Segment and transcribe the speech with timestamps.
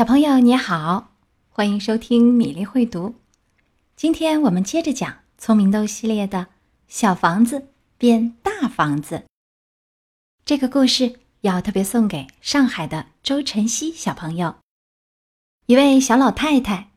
[0.00, 1.12] 小朋友你好，
[1.50, 3.16] 欢迎收听米粒会读。
[3.96, 6.38] 今天我们接着讲《聪明豆》系列的
[6.88, 9.16] 《小房子变大房子》
[10.46, 14.56] 这个故事，要特别送给上海的周晨曦小朋友。
[15.66, 16.92] 一位小老太太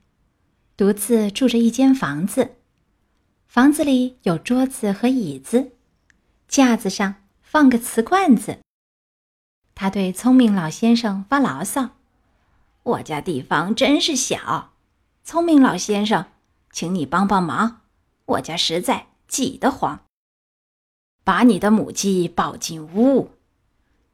[0.78, 2.56] 独自住着一间房子，
[3.50, 5.74] 房子里有桌子和椅子，
[6.48, 8.60] 架子上放个瓷罐子。
[9.76, 11.98] 她对聪明老先生发牢骚。
[12.84, 14.74] 我家地方真是小，
[15.24, 16.26] 聪明老先生，
[16.70, 17.82] 请你帮帮忙，
[18.26, 20.06] 我家实在挤得慌。
[21.24, 23.32] 把你的母鸡抱进屋。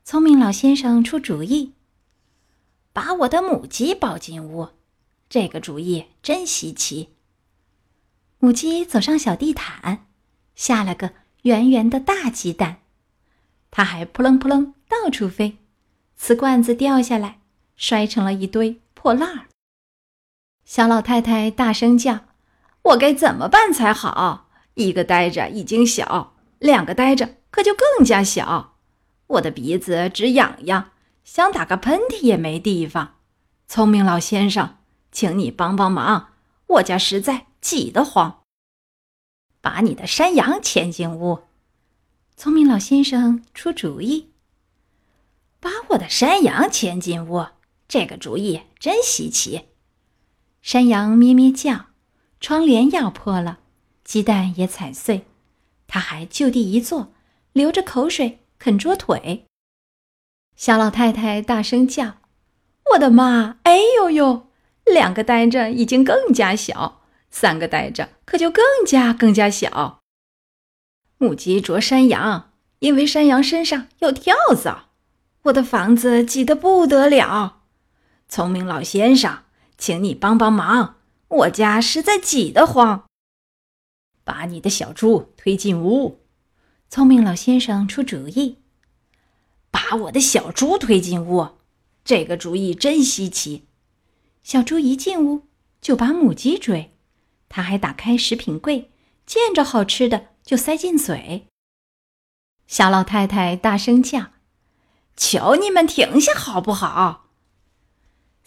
[0.04, 1.74] 聪明老先生出主意，
[2.94, 4.70] 把我的母鸡抱进屋，
[5.28, 7.16] 这个主意真稀奇。
[8.38, 10.06] 母鸡走上小地毯，
[10.54, 12.82] 下了个圆圆的大鸡蛋，
[13.72, 15.58] 它还扑棱扑棱到处飞，
[16.16, 17.40] 瓷罐子掉下来。
[17.80, 19.46] 摔成了一堆破烂儿。
[20.66, 22.26] 小老太太大声叫
[22.84, 24.50] ：“我该怎么办才好？
[24.76, 28.76] 一个呆着已经小，两个呆着可就更加小。
[29.28, 30.92] 我的鼻子直痒痒，
[31.24, 33.16] 想打个喷嚏也没地方。
[33.68, 34.78] 聪明老先生，
[35.12, 36.34] 请你帮帮忙，
[36.68, 38.42] 我家实在挤得慌。
[39.62, 41.44] 把你的山羊牵进屋。”
[42.36, 44.32] 聪明老先生出主意
[45.60, 47.48] ：“把我的山羊牵进屋。”
[47.90, 49.66] 这个主意真稀奇，
[50.62, 51.88] 山羊咩咩叫，
[52.40, 53.62] 窗帘咬破了，
[54.04, 55.26] 鸡蛋也踩碎，
[55.88, 57.12] 它还就地一坐，
[57.52, 59.48] 流着口水啃桌腿。
[60.56, 62.18] 小老太太大声叫
[62.94, 63.58] ：“我的妈！
[63.64, 64.50] 哎呦呦！
[64.86, 67.02] 两个呆着已经更加小，
[67.32, 70.02] 三个呆着可就更加更加小。”
[71.18, 74.90] 母鸡啄山羊，因为山羊身上有跳蚤，
[75.46, 77.59] 我的房子挤得不得了。
[78.30, 79.40] 聪明老先生，
[79.76, 80.98] 请你帮帮忙，
[81.30, 83.08] 我家实在挤得慌。
[84.24, 86.20] 把你的小猪推进屋。
[86.92, 88.60] 聪明老先生出主意，
[89.72, 91.58] 把我的小猪推进屋。
[92.06, 93.66] 这个主意真稀奇。
[94.44, 95.48] 小猪一进屋
[95.82, 96.96] 就把母鸡追，
[97.50, 98.92] 他还打开食品柜，
[99.26, 101.48] 见着好吃的就塞进嘴。
[102.68, 104.28] 小老太太大声叫
[105.18, 107.26] ：“求你们停下好不好？”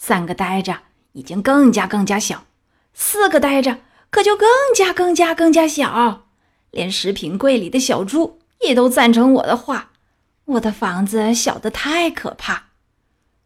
[0.05, 0.81] 三个呆着
[1.13, 2.45] 已经更加更加小，
[2.93, 3.79] 四个呆着
[4.11, 6.27] 可就更加更加更加小，
[6.73, 9.93] 连食品柜里的小猪也都赞成我的话。
[10.47, 12.71] 我的房子小得太可怕，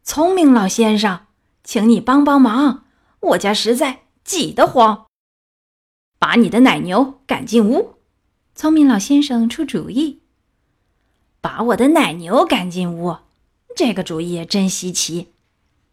[0.02, 1.26] 聪明老先生，
[1.62, 2.84] 请你帮帮忙，
[3.20, 5.04] 我家实在挤得慌。
[6.18, 7.96] 把你的奶牛赶进屋。
[8.54, 10.22] 聪明老先生出主意，
[11.42, 13.18] 把我的奶牛赶进屋，
[13.76, 15.34] 这个主意真稀奇。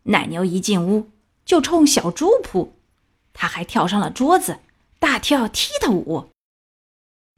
[0.03, 1.09] 奶牛一进屋
[1.46, 2.74] 就冲小猪扑，
[3.34, 4.59] 它还跳上了桌子，
[5.00, 6.30] 大跳踢踏舞。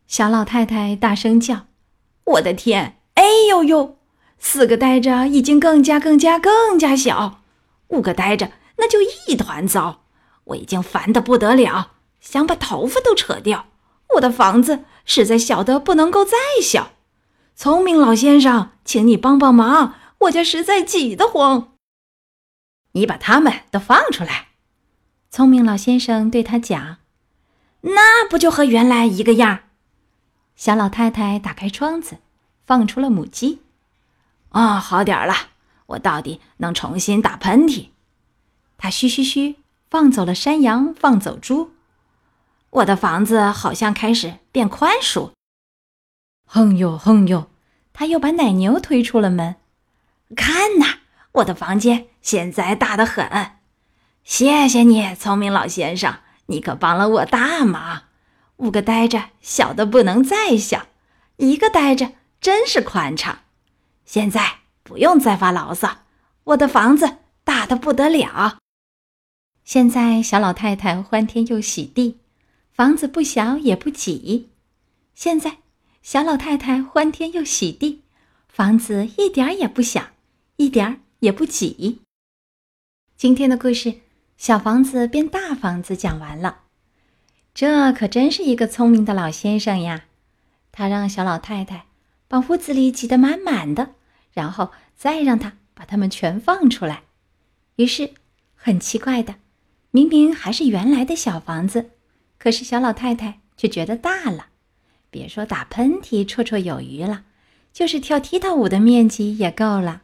[0.07, 1.67] 小老太太大声叫
[2.25, 2.99] ：“我的天！
[3.15, 3.97] 哎呦呦！
[4.37, 7.41] 四个呆着已经更加更加更加小，
[7.87, 10.03] 五个呆着那就一团糟。
[10.45, 13.67] 我已经烦得不得了，想把头发都扯掉。
[14.15, 16.91] 我的房子实在小得不能够再小。
[17.55, 21.71] 聪明老先生，请你帮帮忙，我家实在挤得慌。”
[22.95, 24.47] 你把他们都放出来，
[25.29, 26.97] 聪明老先生对他讲
[27.81, 29.59] ：“那不就和原来一个样？”
[30.55, 32.19] 小老太太打开窗子，
[32.65, 33.61] 放出了母鸡。
[34.51, 35.33] 哦，好点儿了，
[35.87, 37.89] 我到底能重新打喷嚏。
[38.77, 39.57] 他嘘嘘嘘，
[39.89, 41.71] 放走了山羊，放走猪。
[42.69, 45.31] 我的房子好像开始变宽恕。
[46.45, 47.49] 哼哟哼哟，
[47.91, 49.57] 他又把奶牛推出了门。
[50.33, 50.99] 看呐！
[51.35, 53.57] 我的房间现在大得很，
[54.23, 58.03] 谢谢你，聪明老先生，你可帮了我大忙。
[58.57, 60.85] 五个呆着小的不能再小，
[61.35, 63.39] 一个呆着真是宽敞。
[64.05, 66.03] 现在不用再发牢骚，
[66.45, 68.57] 我的房子大的不得了。
[69.65, 72.19] 现在小老太太欢天又喜地，
[72.71, 74.51] 房子不小也不挤。
[75.13, 75.57] 现在
[76.01, 78.03] 小老太太欢天又喜地，
[78.47, 80.01] 房子一点也不小，
[80.55, 80.99] 一点儿。
[81.25, 82.01] 也不挤。
[83.17, 83.89] 今天的故事
[84.37, 86.59] 《小房子变大房子》讲完了，
[87.51, 90.05] 这可真是一个聪明的老先生呀！
[90.71, 91.87] 他让小老太太
[92.27, 93.95] 把屋子里挤得满满的，
[94.33, 97.01] 然后再让他把它们全放出来。
[97.77, 98.13] 于是，
[98.53, 99.37] 很奇怪的，
[99.89, 101.89] 明明还是原来的小房子，
[102.37, 104.49] 可是小老太太却觉得大了。
[105.09, 107.23] 别说打喷嚏绰绰有余了，
[107.73, 110.03] 就是跳踢踏舞的面积也够了。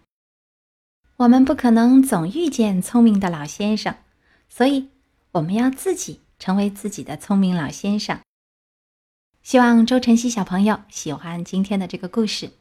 [1.21, 3.95] 我们不可能总遇见聪明的老先生，
[4.49, 4.89] 所以
[5.33, 8.19] 我们要自己成为自己的聪明老先生。
[9.43, 12.53] 希望周晨曦小朋友喜欢今天的这个故事。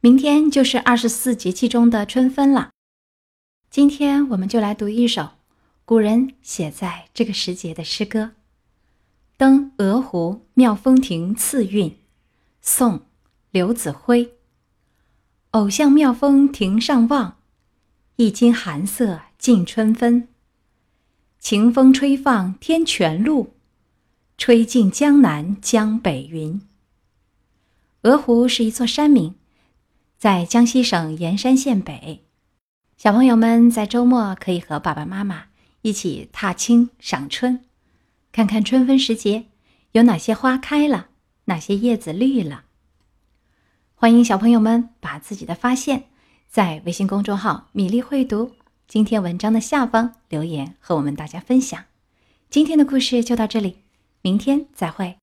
[0.00, 2.70] 明天就是二十四节气中的春分了，
[3.68, 5.30] 今天我们就来读一首
[5.84, 8.20] 古人写在这个时节的诗歌
[9.36, 11.90] 《登鹅湖妙峰亭次韵》，
[12.60, 12.98] 宋·
[13.50, 14.34] 刘子辉。
[15.54, 17.36] 偶像妙峰亭上望，
[18.16, 20.26] 一襟寒色近春分。
[21.38, 23.54] 晴风吹放天泉路，
[24.36, 26.60] 吹尽江南江北云。
[28.02, 29.36] 鹅湖是一座山名，
[30.18, 32.24] 在江西省盐山县北。
[32.96, 35.44] 小朋友们在周末可以和爸爸妈妈
[35.82, 37.60] 一起踏青赏春，
[38.32, 39.44] 看看春分时节
[39.92, 41.10] 有哪些花开了，
[41.44, 42.64] 哪些叶子绿了。
[44.04, 46.02] 欢迎小朋友们把自己的发现，
[46.46, 48.52] 在微信公众号“米粒会读”
[48.86, 51.82] 今天文章的下方留言，和我们大家分享。
[52.50, 53.78] 今天的故事就到这里，
[54.20, 55.20] 明天再会。